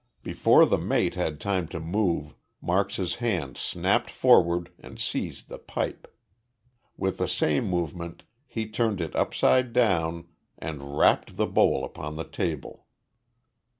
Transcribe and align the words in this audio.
Before 0.23 0.65
the 0.65 0.79
mate 0.79 1.13
had 1.13 1.39
time 1.39 1.67
to 1.67 1.79
move, 1.79 2.33
Marks's 2.59 3.17
hand 3.17 3.55
snapped 3.55 4.09
forward 4.09 4.71
and 4.79 4.97
seized 4.99 5.47
the 5.47 5.59
pipe. 5.59 6.11
With 6.97 7.19
the 7.19 7.27
same 7.27 7.65
movement 7.67 8.23
he 8.47 8.67
turned 8.67 8.99
it 8.99 9.15
upside 9.15 9.73
down 9.73 10.27
and 10.57 10.97
rapped 10.97 11.37
the 11.37 11.45
bowl 11.45 11.85
upon 11.85 12.15
the 12.15 12.23
table. 12.27 12.87